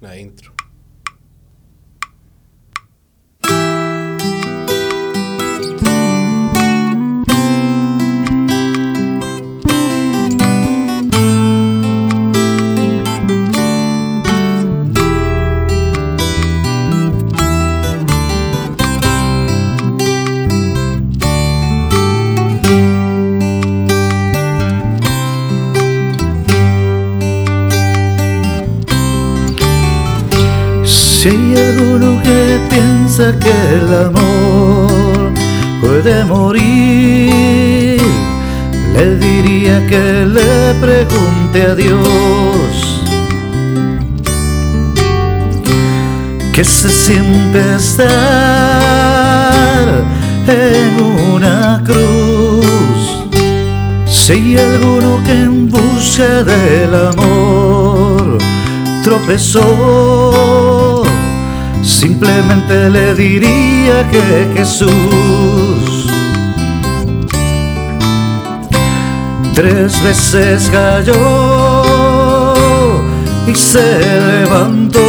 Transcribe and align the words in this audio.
La 0.00 0.16
intro. 0.16 0.57
Si 31.20 31.30
hay 31.30 31.56
alguno 31.56 32.22
que 32.22 32.60
piensa 32.70 33.36
que 33.40 33.50
el 33.74 33.92
amor 34.06 35.32
puede 35.80 36.24
morir, 36.24 38.00
le 38.94 39.16
diría 39.16 39.84
que 39.88 40.26
le 40.26 40.74
pregunte 40.80 41.62
a 41.62 41.74
Dios 41.74 43.02
que 46.52 46.62
se 46.62 46.88
siente 46.88 47.74
estar 47.74 48.06
en 50.46 51.02
una 51.34 51.82
cruz. 51.84 53.24
Si 54.06 54.32
hay 54.34 54.56
alguno 54.56 55.20
que 55.24 55.32
en 55.32 55.68
busca 55.68 56.44
del 56.44 56.94
amor 56.94 58.38
tropezó, 59.02 60.47
simplemente 61.88 62.90
le 62.90 63.14
diría 63.14 64.08
que 64.10 64.52
Jesús 64.54 64.90
tres 69.54 70.02
veces 70.02 70.70
cayó 70.70 72.54
y 73.46 73.54
se 73.54 74.20
levantó. 74.20 75.00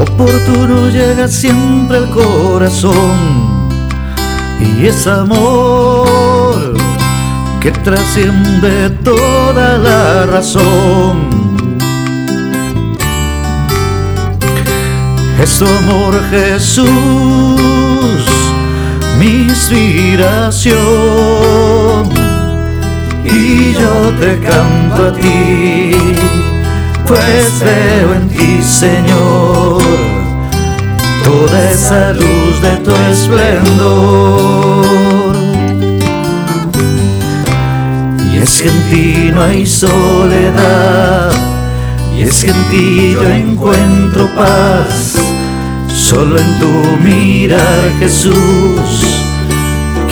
Oportuno 0.00 0.88
llega 0.88 1.28
siempre 1.28 1.98
el 1.98 2.08
corazón 2.10 3.36
y 4.60 4.86
es 4.86 5.06
amor 5.06 6.74
que 7.60 7.70
trasciende 7.72 8.90
toda 9.04 9.78
la 9.78 10.26
razón. 10.26 11.45
Amor 15.46 16.20
Jesús, 16.28 16.86
mi 19.18 19.26
inspiración. 19.48 20.74
Y 23.24 23.72
yo 23.72 24.12
te 24.20 24.38
canto 24.40 25.06
a 25.06 25.12
ti, 25.12 25.92
pues 27.06 27.60
veo 27.60 28.14
en 28.14 28.28
ti, 28.28 28.60
Señor, 28.60 29.82
toda 31.24 31.70
esa 31.70 32.12
luz 32.12 32.60
de 32.60 32.76
tu 32.84 32.90
esplendor. 33.12 34.84
Y 38.30 38.36
es 38.38 38.62
que 38.62 38.68
en 38.68 38.82
ti 38.90 39.30
no 39.32 39.42
hay 39.42 39.64
soledad, 39.64 41.30
y 42.14 42.22
es 42.22 42.44
que 42.44 42.50
en 42.50 42.64
ti 42.64 43.12
yo 43.14 43.22
encuentro 43.22 44.28
paz. 44.34 45.25
Solo 46.08 46.38
en 46.38 46.58
tu 46.60 46.72
mirar, 47.02 47.92
Jesús, 47.98 49.24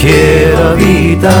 quiero 0.00 0.70
habitar. 0.70 1.34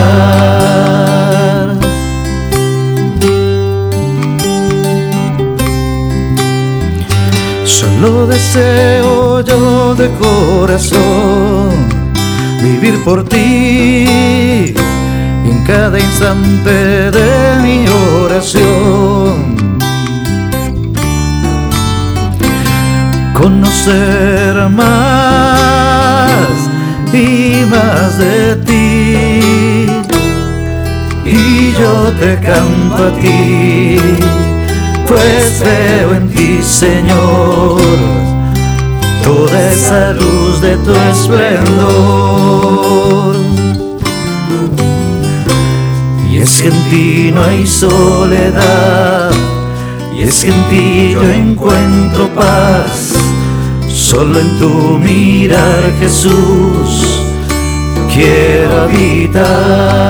Solo 7.64 8.28
deseo 8.28 9.40
yo 9.40 9.96
de 9.96 10.08
corazón 10.22 11.88
vivir 12.62 13.02
por 13.02 13.24
ti 13.24 14.04
en 15.50 15.64
cada 15.66 15.98
instante 15.98 17.10
de 17.10 17.60
mi 17.60 17.88
oración. 17.88 19.43
Conocer 23.44 24.56
más 24.70 24.80
y 27.12 27.66
más 27.70 28.16
de 28.18 28.56
ti. 28.64 29.86
Y 31.26 31.74
yo 31.78 32.10
te 32.18 32.38
canto 32.40 33.08
a 33.08 33.12
ti, 33.20 33.98
pues 35.06 35.60
veo 35.60 36.14
en 36.14 36.30
ti, 36.30 36.62
Señor, 36.62 37.82
toda 39.22 39.70
esa 39.70 40.14
luz 40.14 40.62
de 40.62 40.78
tu 40.78 40.94
esplendor. 41.12 41.76
Y 46.30 46.38
es 46.38 46.62
que 46.62 46.68
en 46.68 46.82
ti 46.88 47.30
no 47.34 47.42
hay 47.44 47.66
soledad, 47.66 49.32
y 50.16 50.22
es 50.22 50.44
que 50.44 50.50
en 50.50 50.62
ti 50.70 51.10
yo 51.12 51.22
encuentro 51.22 52.28
paz. 52.34 53.14
Solo 53.88 54.38
en 54.38 54.58
tu 54.58 54.98
mirar, 54.98 55.92
Jesús, 56.00 57.20
quiero 58.12 58.82
habitar. 58.82 60.04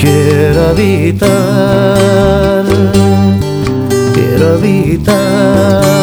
Quiero 0.00 0.70
habitar, 0.70 2.64
quiero 4.12 4.54
habitar. 4.54 6.01